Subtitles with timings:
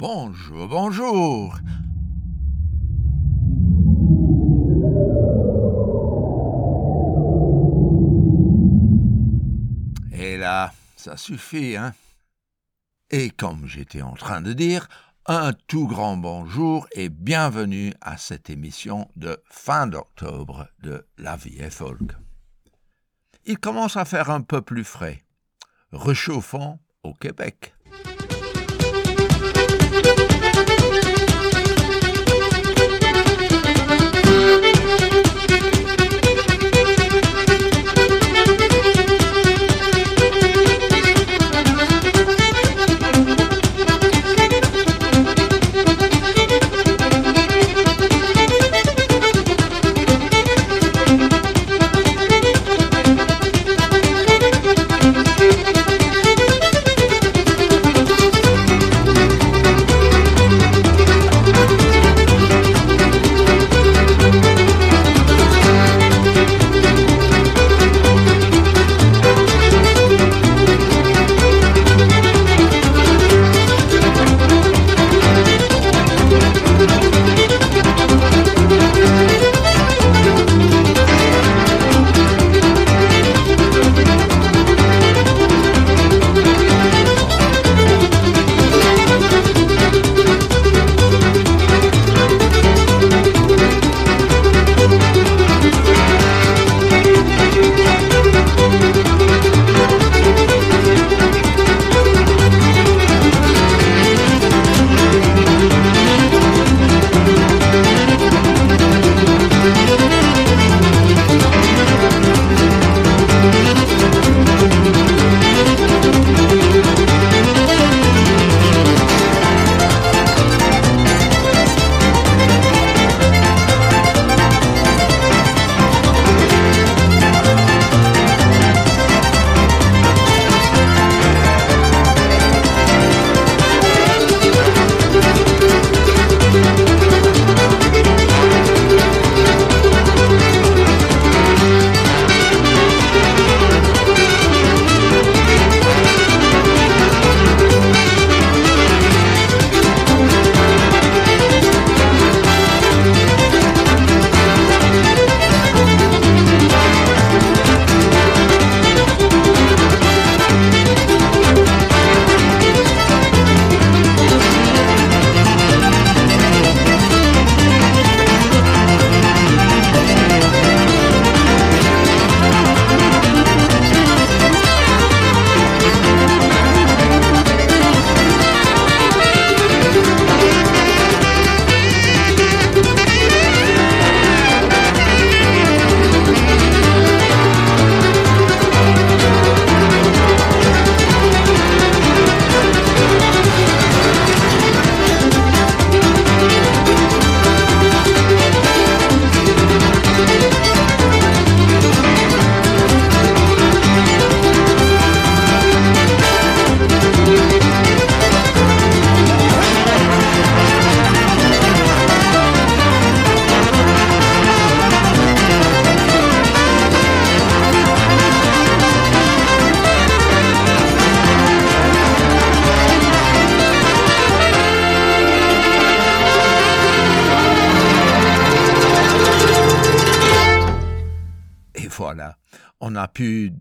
[0.00, 1.58] Bonjour, bonjour.
[10.12, 11.94] Et là, ça suffit, hein
[13.10, 14.88] Et comme j'étais en train de dire,
[15.26, 21.58] un tout grand bonjour et bienvenue à cette émission de fin d'octobre de La Vie
[21.58, 22.12] est Folk.
[23.46, 25.24] Il commence à faire un peu plus frais.
[25.90, 27.74] Réchauffant au Québec.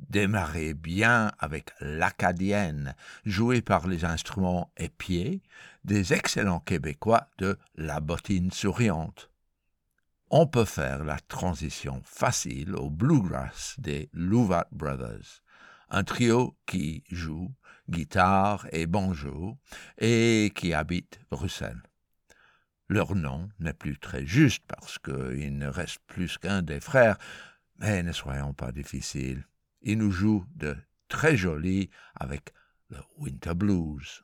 [0.10, 2.96] Démarrer bien avec l'acadienne,
[3.26, 5.42] jouée par les instruments épiers
[5.84, 9.30] des excellents Québécois de La Bottine Souriante.
[10.30, 15.42] On peut faire la transition facile au bluegrass des Louvat Brothers,
[15.90, 17.54] un trio qui joue
[17.90, 19.58] guitare et banjo
[19.98, 21.82] et qui habite Bruxelles.
[22.90, 27.18] Leur nom n'est plus très juste parce qu'il ne reste plus qu'un des frères,
[27.80, 29.46] mais ne soyons pas difficiles.
[29.82, 30.76] Il nous joue de
[31.08, 32.54] très joli avec
[32.90, 34.24] le Winter Blues.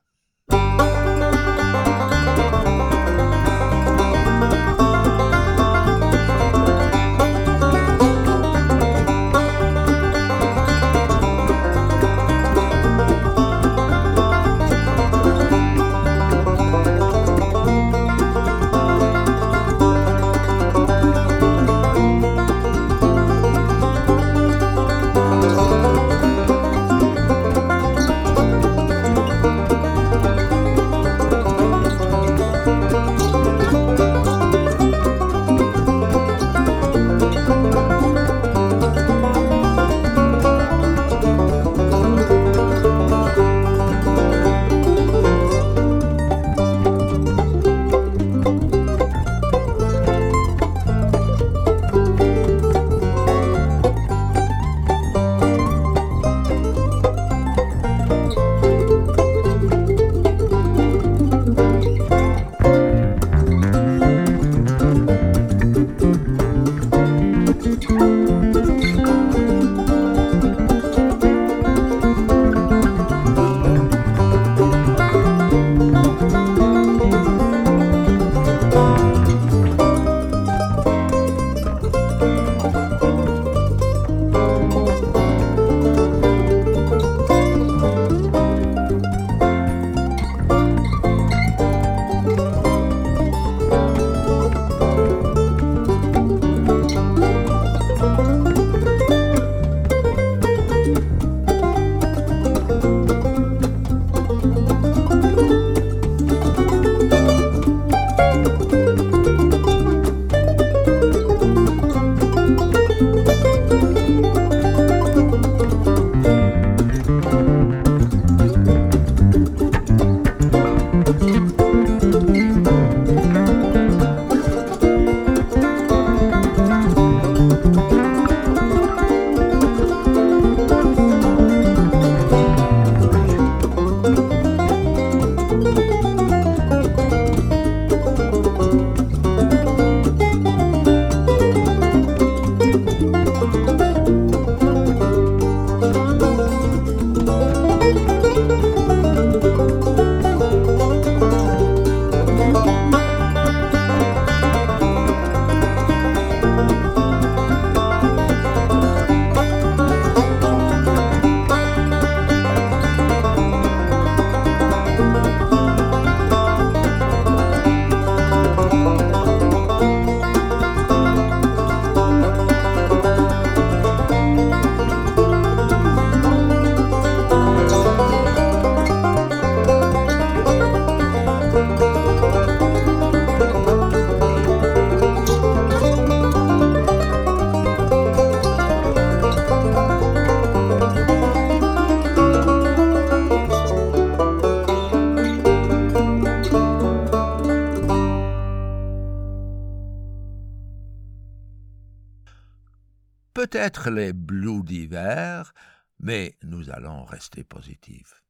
[203.89, 205.53] Les blues d'hiver,
[206.00, 208.24] mais nous allons rester positifs.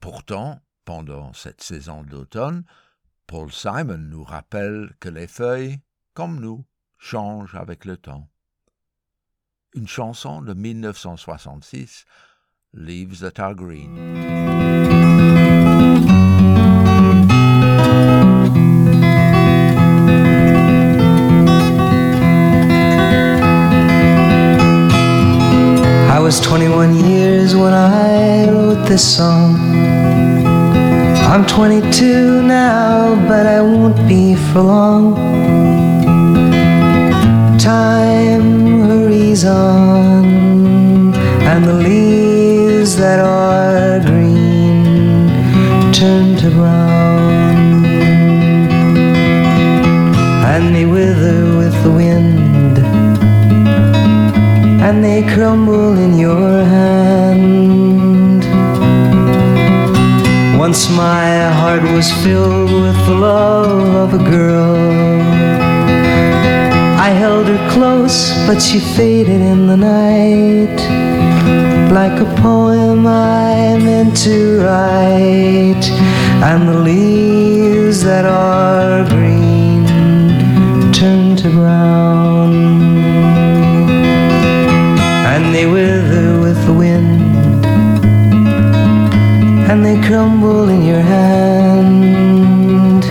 [0.00, 2.64] Pourtant, pendant cette saison d'automne,
[3.26, 5.80] Paul Simon nous rappelle que les feuilles,
[6.14, 6.64] comme nous,
[6.98, 8.28] changent avec le temps.
[9.74, 12.04] Une chanson de 1966,
[12.72, 14.89] Leaves That Are Green.
[26.30, 29.56] Was 21 years when I wrote this song.
[31.32, 35.16] I'm 22 now, but I won't be for long.
[37.58, 41.12] Time hurries on,
[41.50, 43.49] and the leaves that are
[55.34, 58.42] crumble in your hand.
[60.58, 64.76] Once my heart was filled with the love of a girl.
[67.06, 70.78] I held her close, but she faded in the night.
[71.92, 75.86] Like a poem I meant to write,
[76.48, 79.86] and the leaves that are green
[80.92, 83.09] turn to brown,
[85.50, 87.66] and they wither with the wind.
[89.68, 93.04] And they crumble in your hand.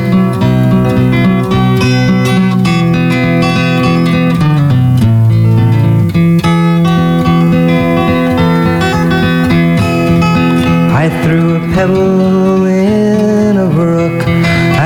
[11.03, 14.25] I threw a pebble in a brook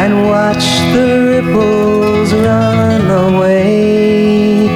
[0.02, 4.68] and watched the ripples run away,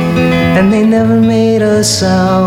[0.57, 2.46] and they never made a sound,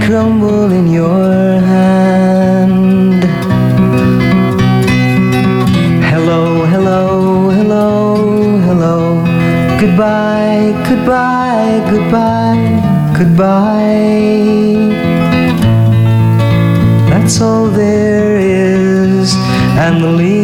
[0.00, 3.24] crumble in your hand.
[6.10, 8.16] Hello, hello, hello,
[8.68, 9.24] hello.
[9.80, 14.54] Goodbye, goodbye, goodbye, goodbye.
[17.10, 19.34] That's all there is,
[19.84, 20.43] and the leaves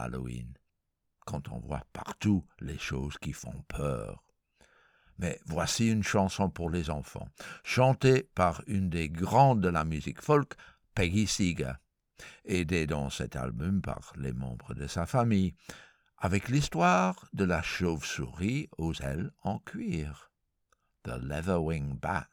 [0.00, 0.54] d'Halloween,
[1.26, 4.24] quand on voit partout les choses qui font peur.
[5.18, 7.28] Mais voici une chanson pour les enfants,
[7.62, 10.54] chantée par une des grandes de la musique folk,
[10.94, 11.74] Peggy Seeger,
[12.46, 15.54] aidée dans cet album par les membres de sa famille,
[16.16, 20.30] avec l'histoire de la chauve-souris aux ailes en cuir,
[21.04, 22.26] The Leatherwing Bat.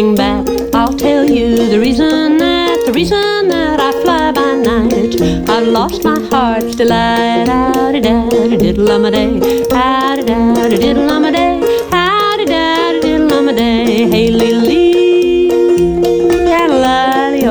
[0.00, 0.48] Wing bat.
[0.74, 5.12] I'll tell you the reason that, the reason that I fly by night.
[5.54, 7.48] I've lost my heart's delight.
[7.48, 9.32] Howdy dowdy diddle um a day.
[9.70, 11.54] Howdy dowdy diddle um a day.
[11.90, 14.08] Howdy dowdy diddle um a day.
[14.12, 14.28] Hey,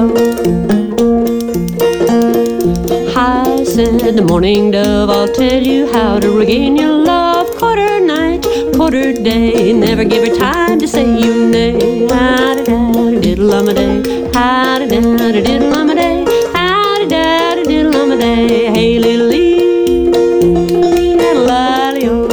[0.02, 0.04] o.
[3.16, 5.10] Hi, said the morning dove.
[5.10, 7.48] I'll tell you how to regain your love.
[7.58, 8.42] Quarter night,
[8.76, 9.74] quarter day.
[9.74, 12.10] Never give her time to say you nay.
[13.60, 13.68] Um.
[14.34, 15.90] Howdy dowdy diddle um.
[16.54, 18.18] Howdy dowdy diddle um.
[18.18, 20.10] Hey, little lee,
[21.34, 22.30] lally o.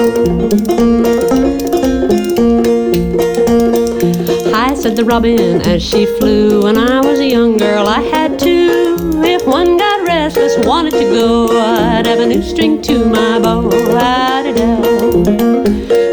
[4.53, 6.63] Hi, said the robin as she flew.
[6.63, 8.95] When I was a young girl, I had two.
[9.25, 13.69] If one got restless, wanted to go, I'd have a new string to my bow.
[13.99, 16.06] Howdy dow,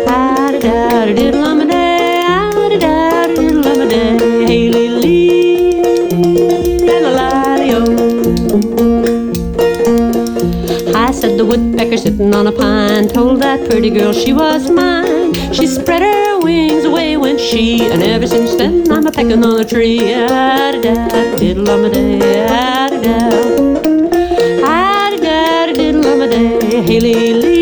[11.53, 15.31] woodpecker sitting on a pine told that pretty girl she was mine.
[15.53, 19.59] She spread her wings away when she, and ever since then I'm a pecking on
[19.59, 19.99] a tree.
[20.15, 23.17] Ah-da-da, diddle-um-a-day, ah-da-da.
[24.65, 27.52] Ah-da-da, diddle-um-a-day, hey-lee-lee,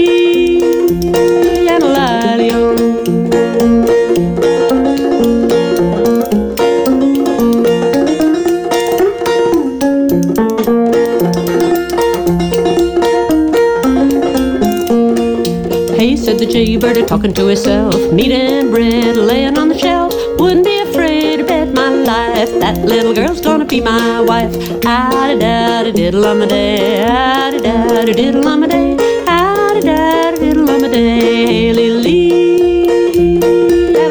[16.52, 17.96] jaybird, a talking to himself.
[18.12, 20.14] Meat and bread laying on the shelf.
[20.38, 24.54] Wouldn't be afraid to bet my life that little girl's gonna be my wife.
[24.86, 29.72] Ah da da diddle um a day, ah da da diddle um a day, ah
[29.76, 32.32] da da diddle um a day, lily,
[33.96, 34.10] a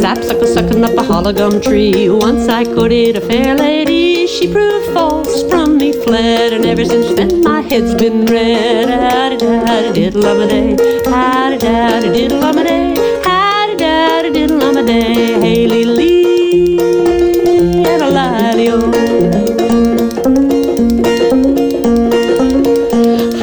[0.00, 2.08] Sapsucker sucking up a hollow gum tree.
[2.10, 5.67] Once I courted a fair lady, she proved false, from
[6.08, 8.88] fled, and ever since then my head's been red.
[8.88, 10.74] Da da diddle um a day,
[11.04, 16.78] da da diddle um a day, da da diddle um a day, hey lee
[17.90, 18.68] and a lally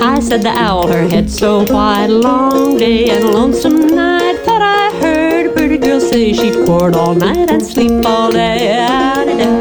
[0.01, 4.37] I said the owl, her head so white, a long day and a lonesome night.
[4.45, 8.75] Thought I heard a pretty girl say she'd court all night and sleep all day.
[8.89, 9.51] Ah-da-da,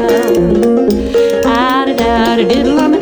[1.45, 2.94] ah-da-da, diddle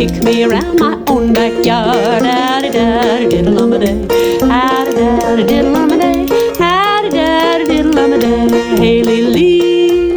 [0.00, 2.22] kick me around my own backyard.
[2.24, 4.06] Ah da da diddle a day,
[4.44, 6.26] ah da da diddle a day,
[6.58, 8.48] ah da da diddle a day,
[8.80, 10.12] hey lee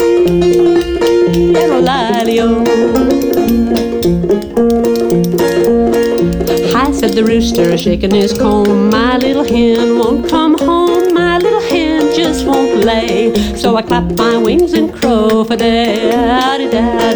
[1.58, 2.64] a lally-o.
[6.74, 8.90] Hi, said the rooster, shaking his comb.
[8.90, 11.14] My little hen won't come home.
[11.14, 13.23] My little hen just won't lay.
[13.56, 16.12] So I clap my wings and crow for day.
[16.14, 17.14] Ah da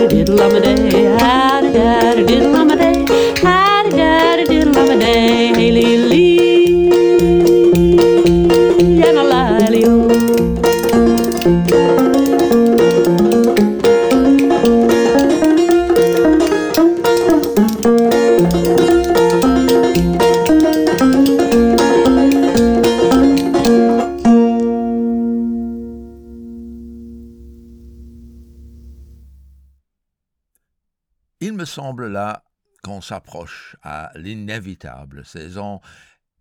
[32.05, 32.43] là
[32.83, 35.81] qu'on s'approche à l'inévitable saison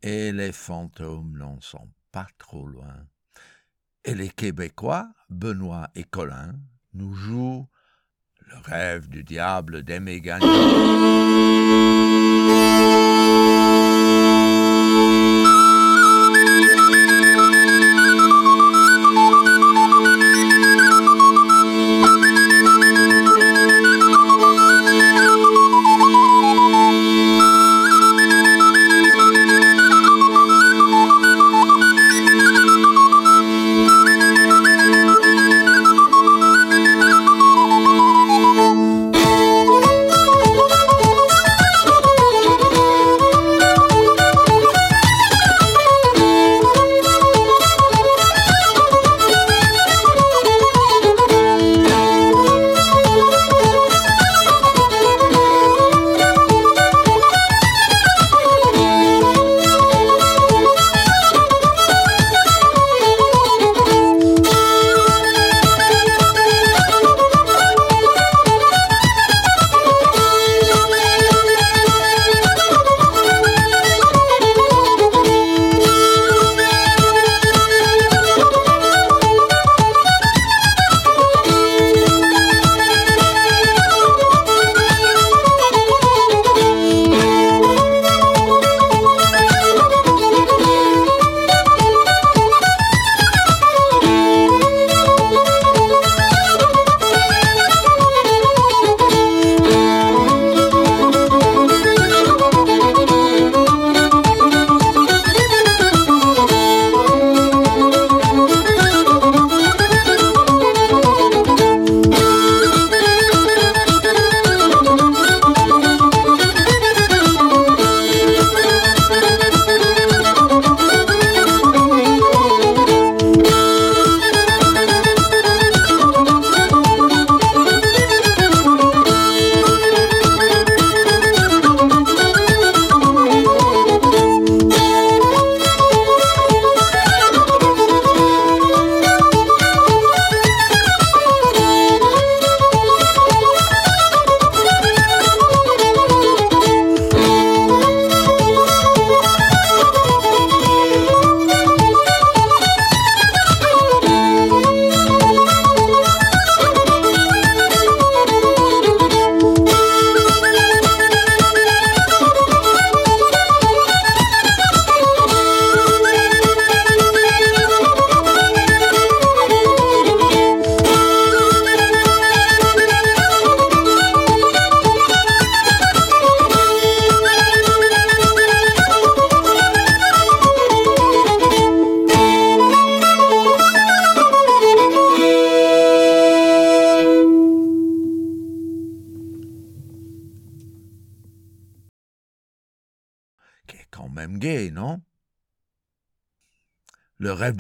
[0.02, 3.06] et les fantômes n'en sont pas trop loin.
[4.04, 6.54] Et les Québécois, Benoît et Colin,
[6.94, 7.68] nous jouent
[8.40, 10.46] le rêve du diable d'aimer gagner.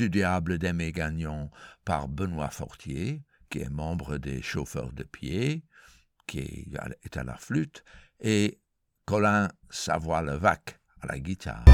[0.06, 1.50] Du diable d'Aimé Gagnon
[1.84, 5.64] par Benoît Fortier, qui est membre des chauffeurs de pied,
[6.28, 6.68] qui
[7.02, 7.82] est à la flûte,
[8.20, 8.60] et
[9.04, 11.64] Colin Savoie-Levac à la guitare.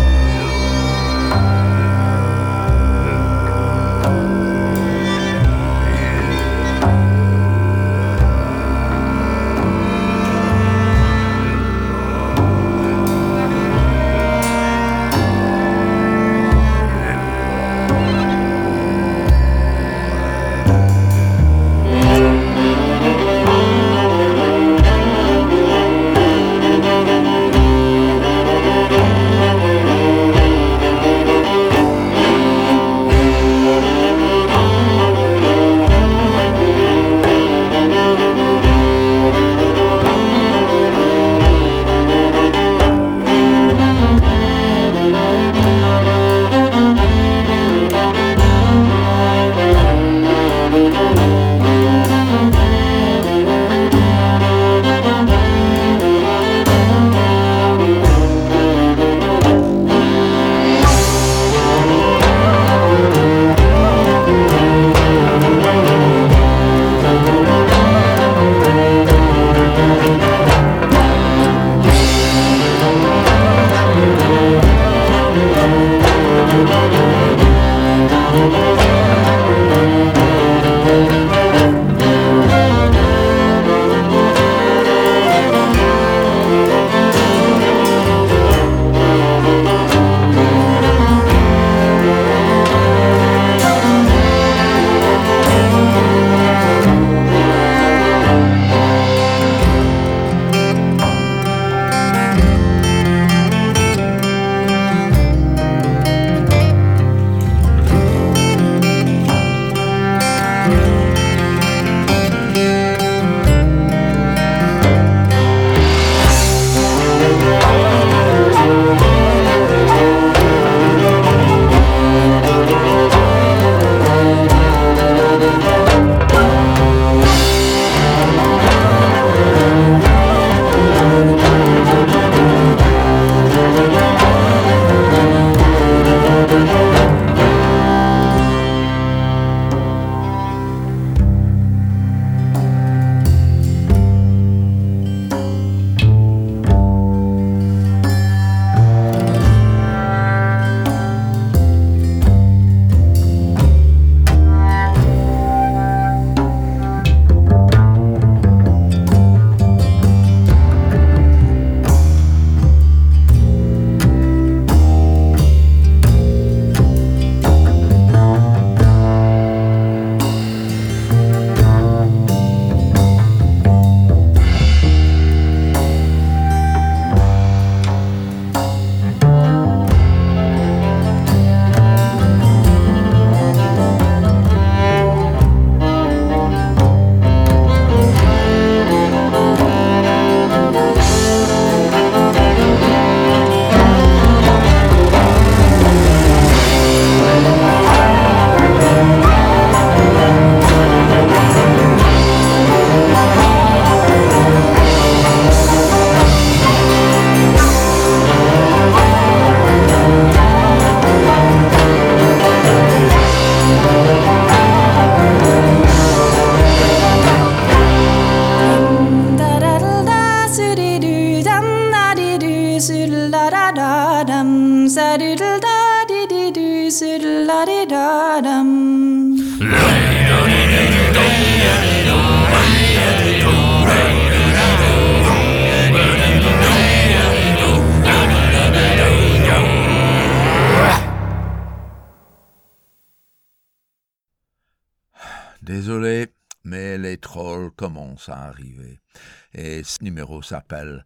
[249.85, 251.05] Ce numéro s'appelle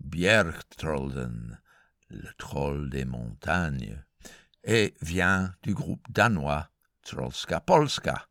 [0.00, 1.58] Bjergtrollen,
[2.10, 4.02] le troll des montagnes,
[4.64, 6.68] et vient du groupe danois
[7.02, 8.26] Trollska Polska,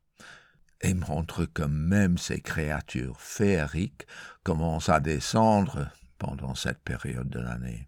[0.81, 4.05] et montre que même ces créatures féeriques
[4.43, 7.87] commencent à descendre pendant cette période de l'année.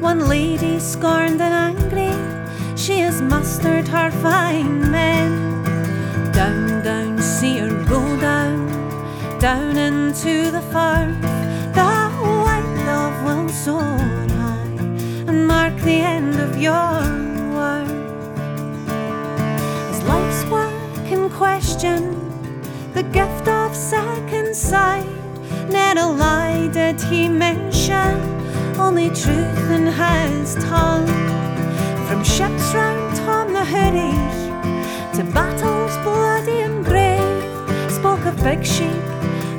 [0.00, 2.12] And lady scorned and angry,
[2.76, 5.62] she has mustered her fine men.
[6.32, 8.66] Down, down, see her go down,
[9.38, 11.20] down into the firth.
[11.74, 14.76] That white dove will soar high
[15.28, 16.98] and mark the end of your
[17.54, 17.88] work.
[19.92, 22.00] Is life's work in question,
[22.92, 25.06] the gift of second sight?
[25.68, 28.37] Never a lie did he mention,
[28.78, 31.06] only truth in his tongue.
[32.06, 34.36] From ships round Tomnahurich
[35.16, 39.04] to battles bloody and brave, spoke of big sheep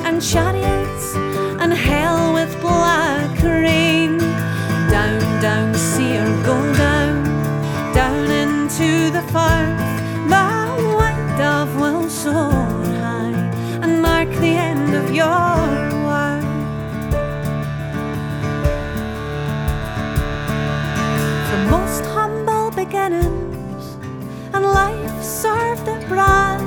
[0.05, 1.15] and chariots
[1.61, 4.17] and hell with black rain.
[4.89, 7.23] Down, down, see her go down,
[7.93, 9.79] down into the firth.
[10.29, 12.41] That white dove will soar
[13.03, 13.33] high
[13.83, 15.88] and mark the end of your
[23.09, 23.95] beginnings,
[24.53, 26.59] and life served it bran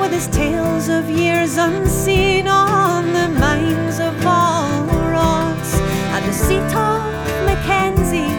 [0.00, 5.74] with his tales of years unseen on the minds of all rocks.
[6.14, 7.00] At the seat of
[7.46, 8.34] Mackenzie,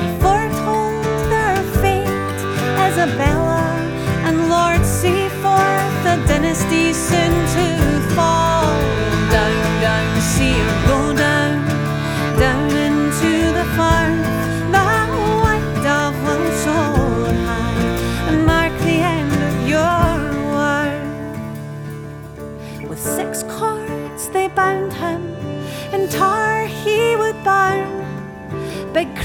[0.00, 2.40] he foretold their fate.
[2.88, 3.64] Isabella
[4.26, 7.43] and Lord Seaforth, the dynasty soon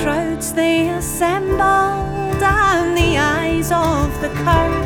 [0.01, 4.78] crowds they assembled, and the eyes of the kirk.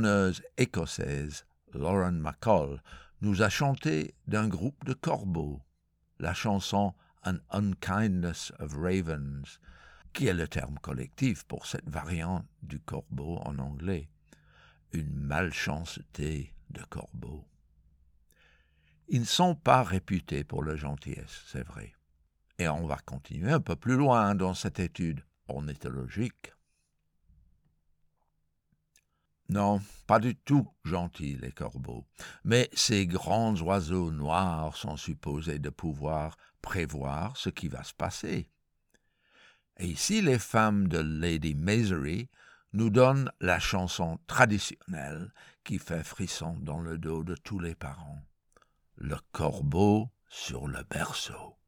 [0.00, 2.82] Violonneuse écossaise Lauren McCall
[3.20, 5.60] nous a chanté d'un groupe de corbeaux
[6.18, 9.58] la chanson An Unkindness of Ravens,
[10.12, 14.08] qui est le terme collectif pour cette variante du corbeau en anglais,
[14.92, 17.46] une malchanceté de corbeau.
[19.08, 21.92] Ils ne sont pas réputés pour leur gentillesse, c'est vrai.
[22.58, 26.52] Et on va continuer un peu plus loin dans cette étude ornithologique.
[29.50, 32.06] Non, pas du tout gentils les corbeaux,
[32.44, 38.48] mais ces grands oiseaux noirs sont supposés de pouvoir prévoir ce qui va se passer.
[39.78, 42.28] Et ici, les femmes de Lady Masery
[42.74, 45.32] nous donnent la chanson traditionnelle
[45.64, 48.22] qui fait frisson dans le dos de tous les parents.
[48.94, 51.59] Le corbeau sur le berceau.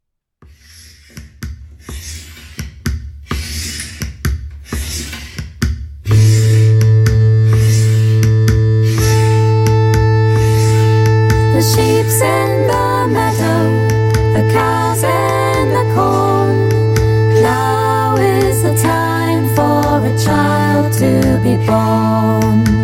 [12.13, 13.89] Sheep's in the meadow,
[14.33, 16.69] the cows in the corn.
[17.43, 22.82] Now is the time for a child to be born.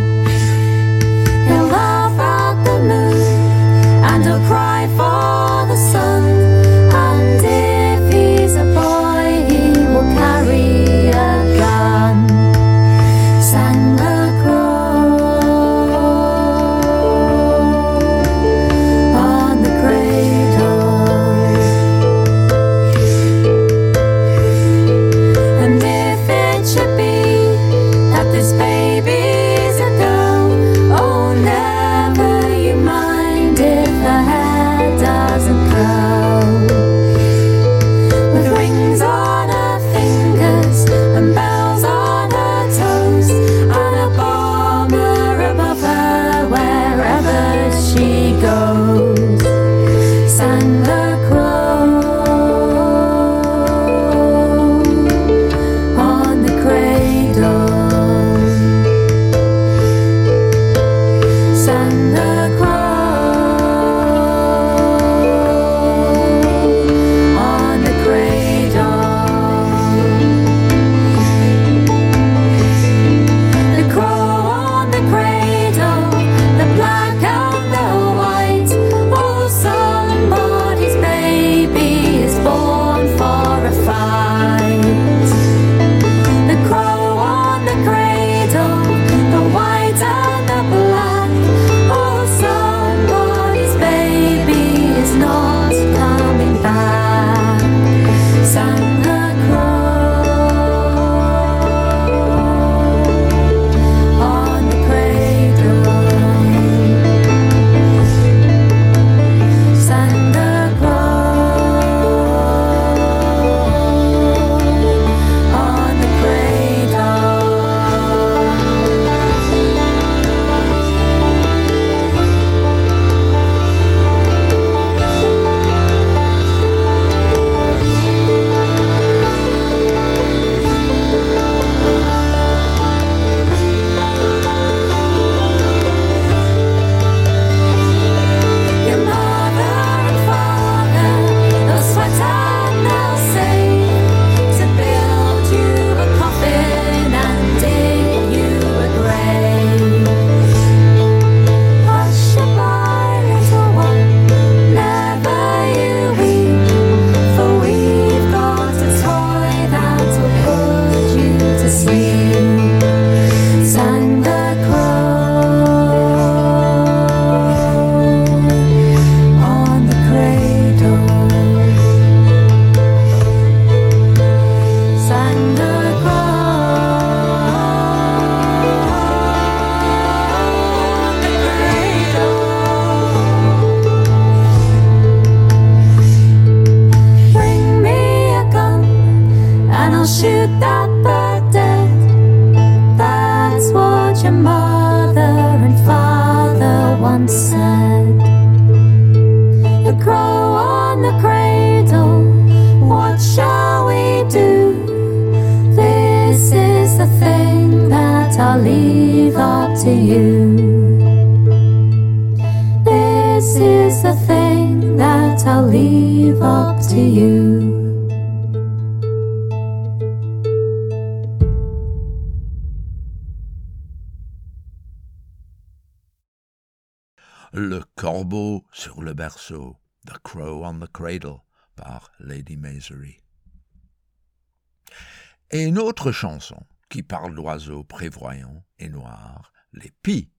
[236.13, 240.31] Chanson qui parle d'oiseaux prévoyants et noirs, les pies,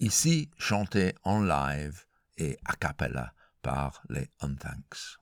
[0.00, 2.04] ici chantée en live
[2.36, 5.18] et a cappella par les Unthanks.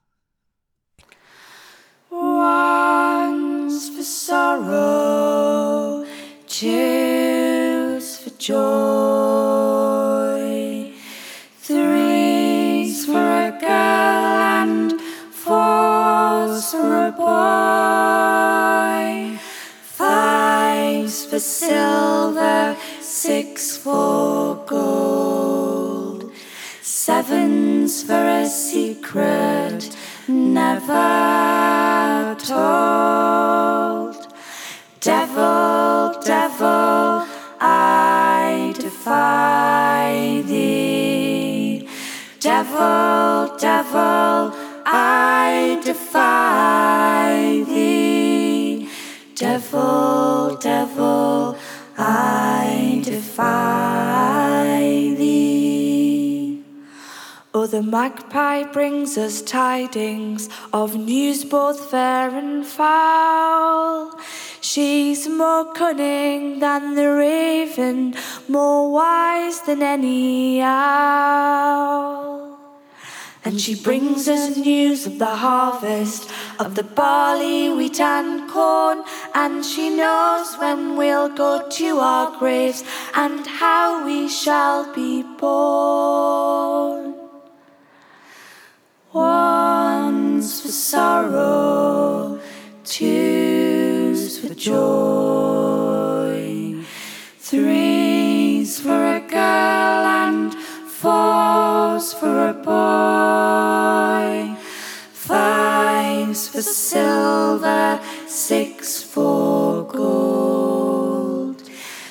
[21.41, 26.31] Silver, six for gold,
[26.83, 29.97] seven's for a secret
[30.29, 30.77] never
[32.39, 34.17] told.
[35.01, 37.27] Devil, devil,
[37.61, 41.89] I defy thee.
[42.39, 44.53] Devil, devil,
[44.87, 46.80] I defy.
[49.41, 51.57] Devil, devil,
[51.97, 54.77] I defy
[55.17, 56.63] thee.
[57.55, 64.13] Oh, the magpie brings us tidings of news both fair and foul.
[64.61, 68.15] She's more cunning than the raven,
[68.47, 72.59] more wise than any owl.
[73.43, 76.31] And she brings us news of the harvest
[76.61, 79.03] of the barley, wheat, and corn.
[79.35, 82.85] And she knows when we'll go to our graves
[83.15, 87.15] and how we shall be born.
[89.13, 92.39] One's for sorrow,
[92.85, 95.10] two's for joy,
[106.61, 111.63] for silver, six for gold,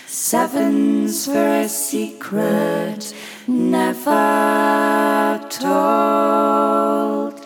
[0.07, 3.13] seven's for a secret
[3.47, 4.09] never
[5.49, 7.39] told.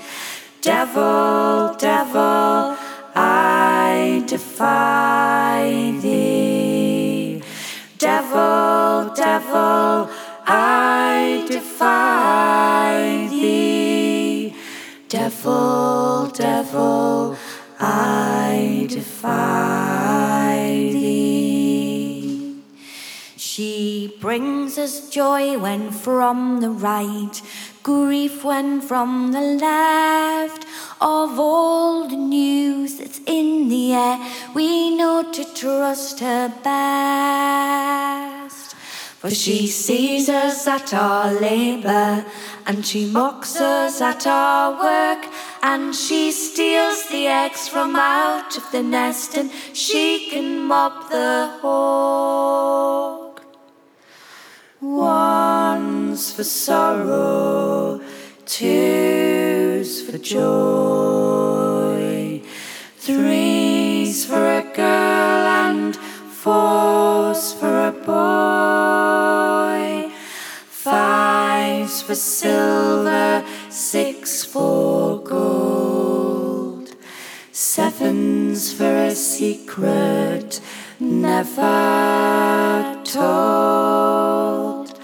[0.62, 2.78] Devil, devil,
[3.16, 7.44] I defy thee.
[7.98, 10.10] Devil, devil,
[10.48, 14.56] I defy thee.
[15.10, 15.83] Devil,
[16.74, 17.38] devil,
[17.80, 20.58] I defy
[20.92, 22.62] thee.
[23.38, 27.42] She brings us joy when from the right,
[27.84, 30.66] grief when from the left.
[31.00, 34.20] Of all the news that's in the air,
[34.56, 37.94] we know to trust her best.
[39.20, 42.26] For she sees us at our labour,
[42.66, 45.26] and she mocks us at our work,
[45.64, 51.58] and she steals the eggs from out of the nest, and she can mop the
[51.62, 53.42] hawk.
[54.82, 58.02] One's for sorrow,
[58.46, 61.62] two's for joy,
[62.98, 68.84] three's for a girl, and four's for a boy.
[70.68, 75.13] Five's for silver, six for
[78.74, 80.60] for a secret
[81.00, 81.64] never
[83.06, 85.00] told.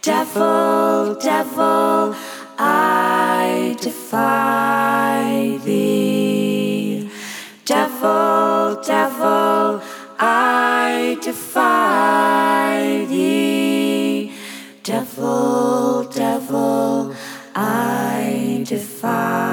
[0.00, 2.14] Devil, devil,
[2.58, 7.10] I defy thee.
[7.66, 9.82] Devil, devil,
[10.18, 14.32] I defy thee.
[14.82, 17.14] Devil, devil,
[17.54, 19.49] I defy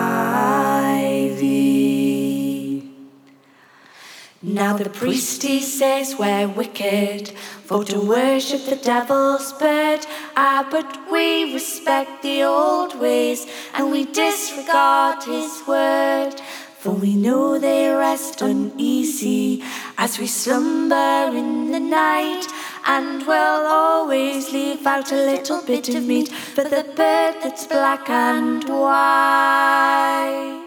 [4.68, 7.30] Now the priest he says we're wicked
[7.68, 10.06] for to worship the devil's bird.
[10.36, 16.34] Ah, but we respect the old ways and we disregard his word.
[16.80, 19.64] For we know they rest uneasy
[19.98, 22.46] as we slumber in the night,
[22.86, 28.10] and we'll always leave out a little bit of meat for the bird that's black
[28.10, 30.58] and white.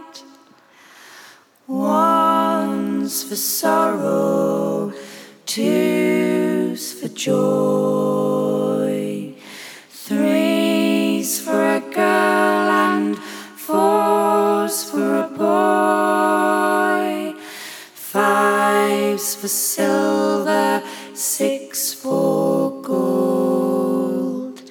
[3.11, 4.93] For sorrow,
[5.45, 9.35] two's for joy,
[9.89, 17.35] three's for a girl, and four's for a boy,
[17.95, 20.81] five's for silver,
[21.13, 24.63] six for gold,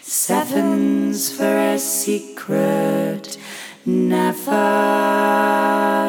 [0.00, 3.36] seven's for a secret
[3.84, 6.01] never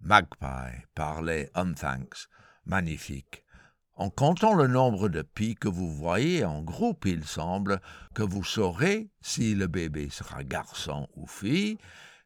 [0.00, 2.28] Magpie par les Unthanks.
[2.64, 3.44] Magnifique.
[3.94, 7.82] En comptant le nombre de pies que vous voyez en groupe, il semble
[8.14, 11.76] que vous saurez si le bébé sera garçon ou fille,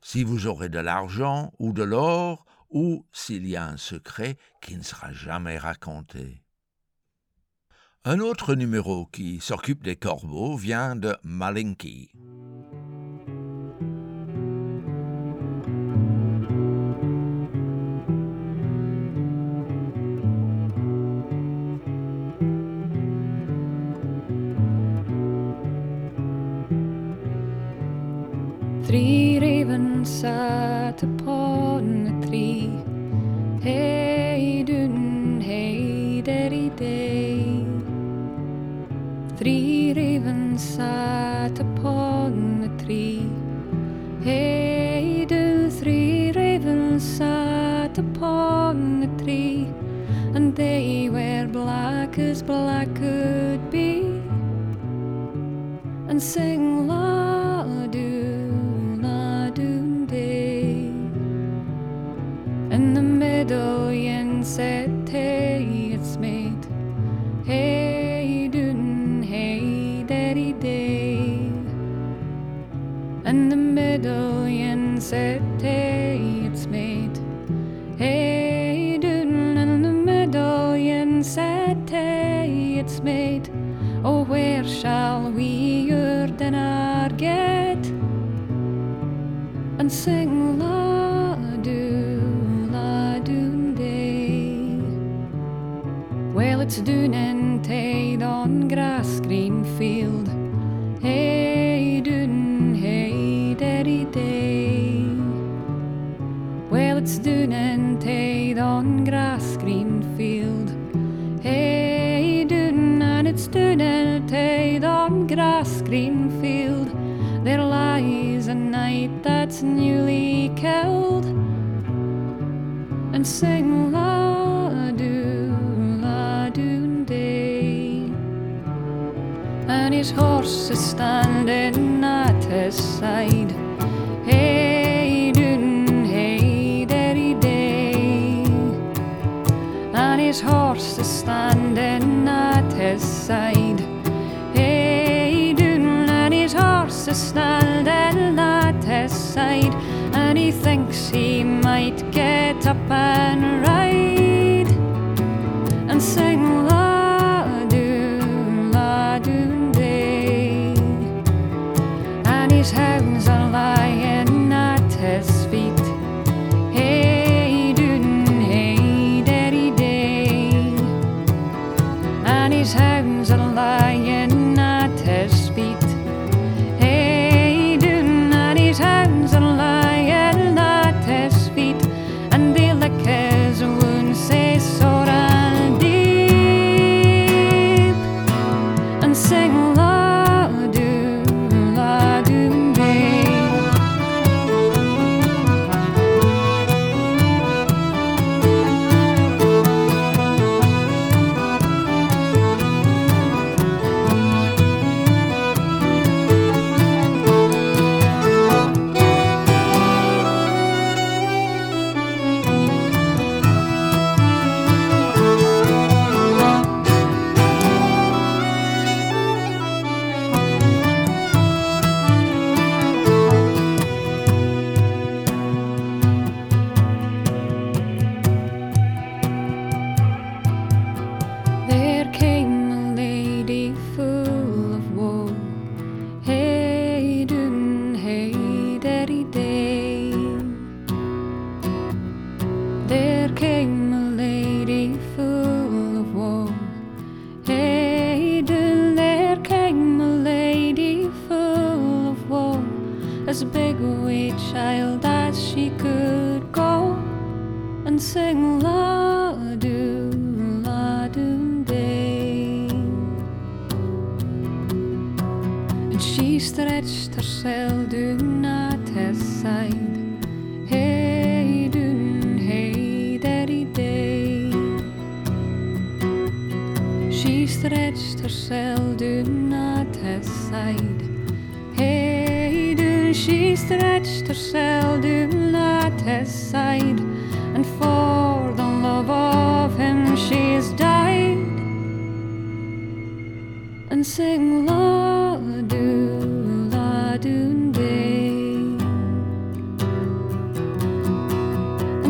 [0.03, 4.77] si vous aurez de l'argent ou de l'or, ou s'il y a un secret qui
[4.77, 6.43] ne sera jamais raconté.
[8.05, 12.11] Un autre numéro qui s'occupe des corbeaux vient de Malinky.
[30.03, 32.71] Ravens sat upon a tree.
[33.63, 37.65] Hey dun, hey daddy day.
[39.37, 43.31] Three ravens sat upon a tree.
[44.25, 49.69] Hey do, three ravens sat upon a tree.
[50.35, 54.03] And they were black as black could be.
[56.09, 57.12] And sing la
[96.81, 98.23] Dunen teid
[98.69, 98.92] grä.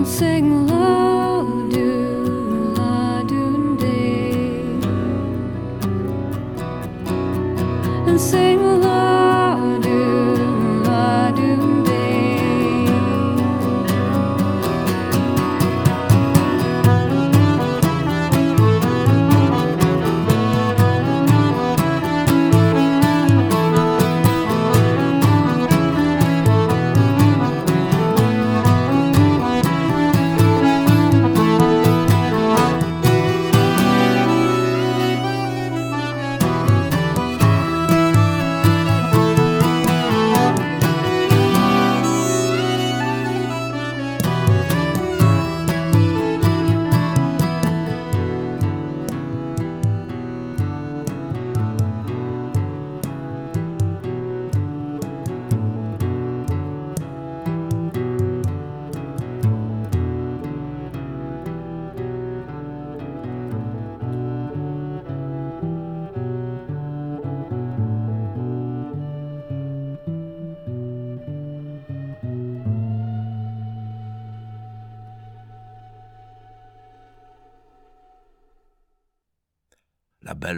[0.04, 1.01] sing love.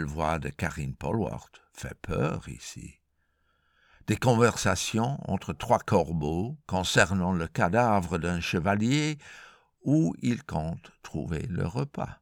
[0.03, 2.95] voix de Karine Polwart fait peur ici.
[4.07, 9.17] Des conversations entre trois corbeaux concernant le cadavre d'un chevalier
[9.83, 12.19] où ils comptent trouver le repas.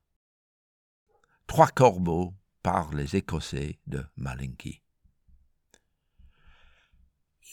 [1.48, 4.82] Trois corbeaux par les Écossais de Malinki.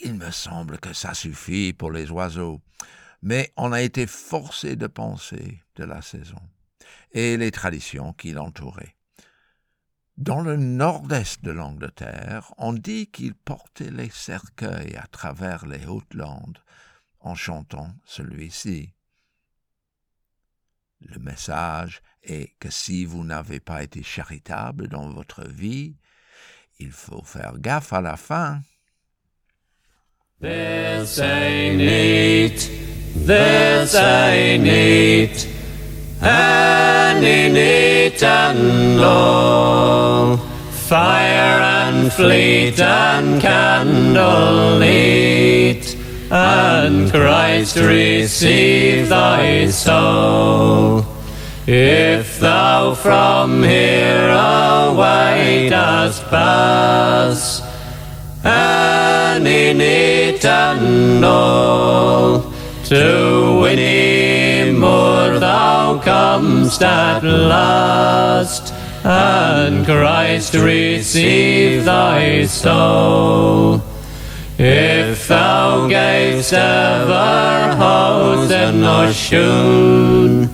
[0.02, 2.60] Il me semble que ça suffit pour les oiseaux,
[3.22, 6.40] mais on a été forcé de penser de la saison
[7.12, 8.96] et les traditions qui l'entouraient.
[10.20, 16.58] Dans le nord-est de l'Angleterre, on dit qu'il portait les cercueils à travers les Hautes-Landes
[17.20, 18.92] en chantant celui-ci.
[21.00, 25.96] Le message est que si vous n'avez pas été charitable dans votre vie,
[26.78, 28.60] il faut faire gaffe à la fin.
[36.22, 40.36] And in it and low,
[40.70, 45.96] fire and fleet and candle lit,
[46.30, 51.04] and Christ receive thy soul.
[51.66, 57.62] If thou from here away dost pass,
[58.44, 62.52] and in it and all,
[62.84, 64.09] to Moore thou
[66.02, 68.74] comest at last,
[69.04, 73.82] and Christ receive thy soul.
[74.58, 80.50] If thou gavest ever hosen or shoon,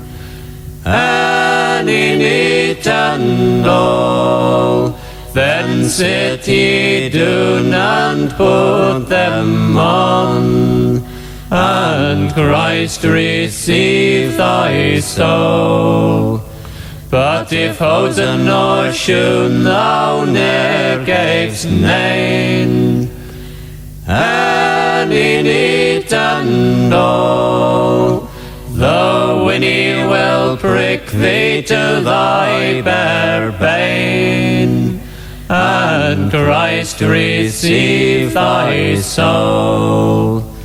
[0.85, 4.97] and in it and all,
[5.33, 11.03] then sit ye down and put them on,
[11.51, 16.41] and Christ receive thy soul.
[17.09, 21.05] But if hosen or shoon thou ne'er
[21.65, 23.11] name,
[24.09, 28.29] and in it and all,
[28.73, 35.01] the Winnie will prick thee to thy bare bane,
[35.49, 40.56] and Christ receive thy soul.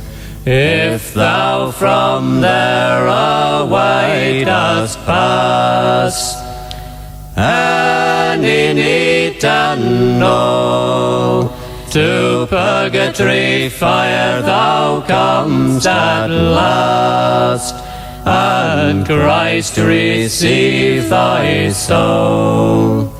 [0.44, 6.34] If thou from there away dost pass,
[7.36, 10.18] and in it and
[11.92, 17.76] to purgatory fire thou comest at last,
[18.26, 23.14] and Christ receive thy soul.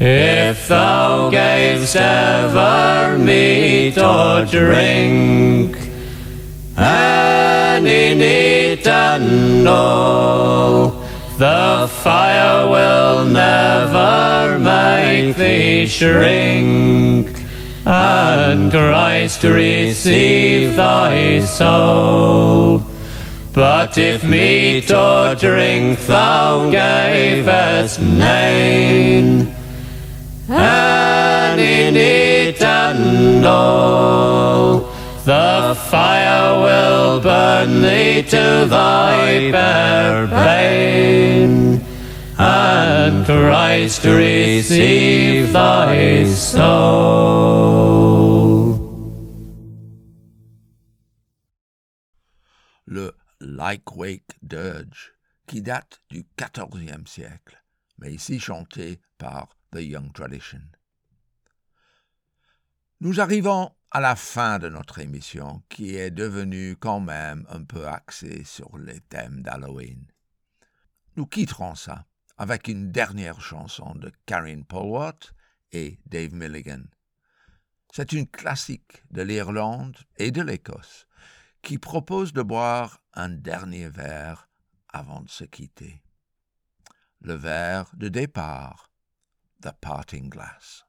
[0.00, 5.83] If thou gavest ever meat or drink,
[6.76, 10.90] and in all,
[11.38, 17.28] the fire will never make thee shrink,
[17.86, 22.82] and Christ receive thy soul.
[23.52, 29.54] But if meat or drink thou gavest name,
[30.48, 32.24] and in it
[35.24, 41.80] the fire will burn thee to thy bare bane,
[42.38, 47.64] and Christ receive thy soul.
[52.86, 55.14] le Lyke-Wake Dirge,
[55.46, 57.62] qui date du XIVe siècle,
[57.98, 60.60] mais ici chanté par The Young Tradition.
[63.00, 67.86] Nous arrivons à la fin de notre émission, qui est devenue quand même un peu
[67.86, 70.04] axée sur les thèmes d'Halloween.
[71.14, 72.04] Nous quitterons ça
[72.36, 75.32] avec une dernière chanson de Karen Polwart
[75.70, 76.82] et Dave Milligan.
[77.92, 81.06] C'est une classique de l'Irlande et de l'Écosse
[81.62, 84.48] qui propose de boire un dernier verre
[84.88, 86.02] avant de se quitter.
[87.20, 88.90] Le verre de départ,
[89.62, 90.84] The Parting Glass.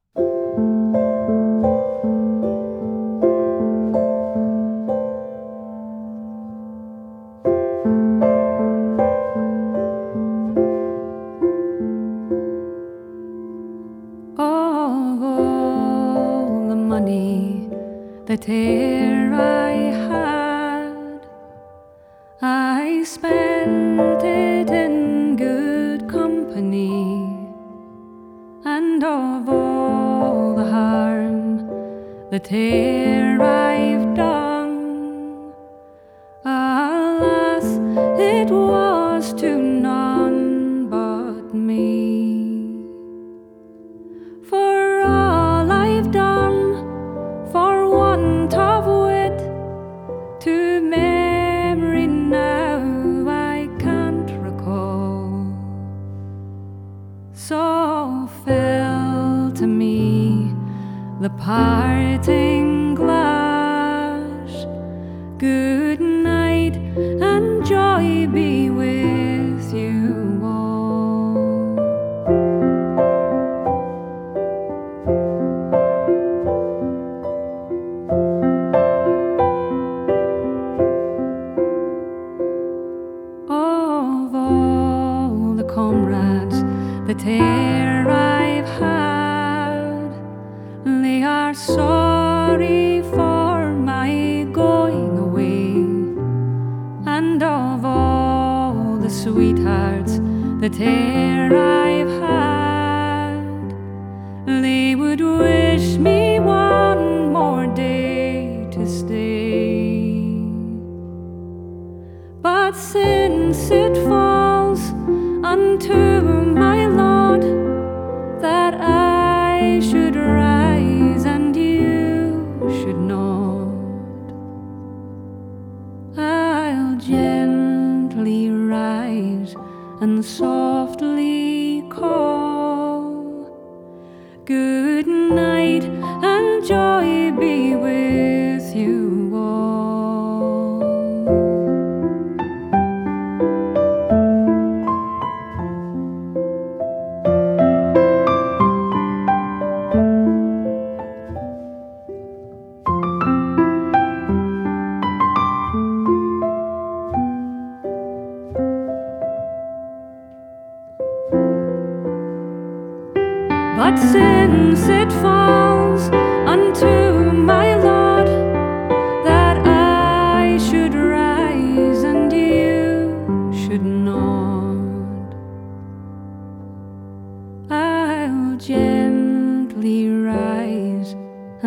[87.28, 90.11] E'er I've had,
[91.03, 95.71] they are sorry for my going away.
[97.05, 100.19] And of all the sweethearts
[100.61, 100.80] that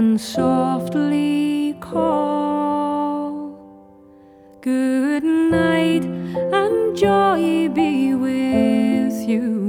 [0.08, 3.52] and softly call.
[4.62, 9.67] Good night and joy be with you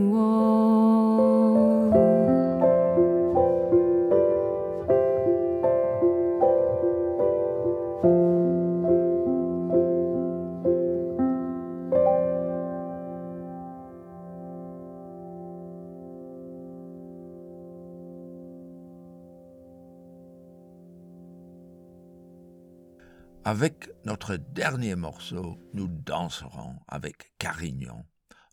[23.51, 28.05] Avec notre dernier morceau, nous danserons avec Carignan,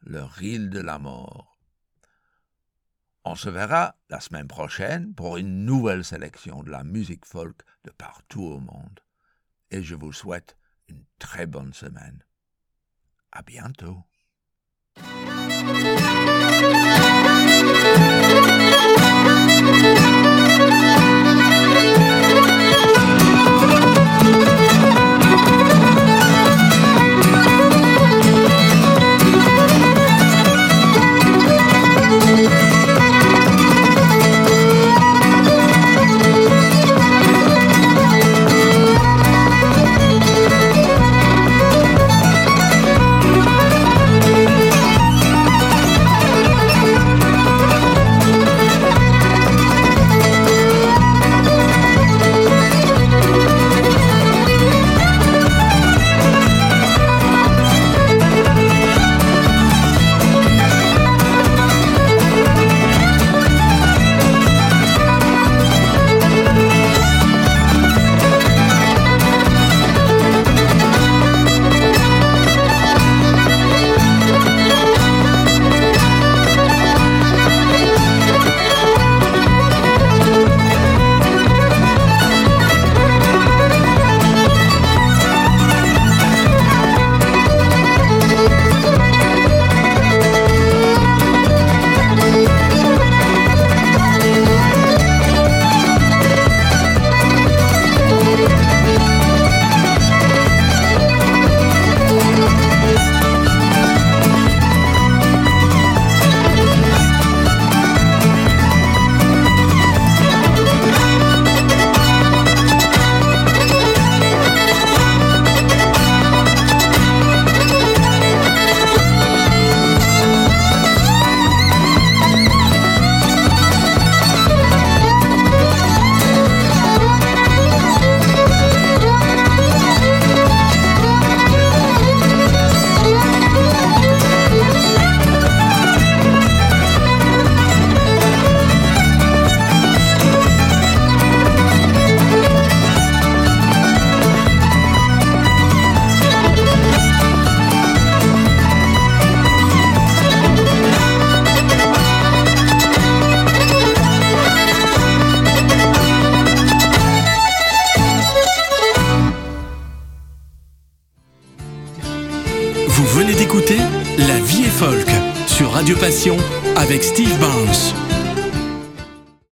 [0.06, 1.58] leur île de la mort.
[3.22, 7.90] On se verra la semaine prochaine pour une nouvelle sélection de la musique folk de
[7.90, 9.00] partout au monde.
[9.70, 10.56] Et je vous souhaite
[10.88, 12.24] une très bonne semaine.
[13.32, 14.02] À bientôt.